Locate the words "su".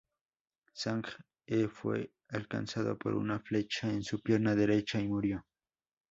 4.01-4.19